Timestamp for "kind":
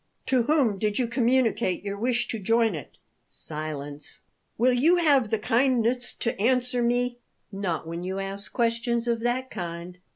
9.51-9.99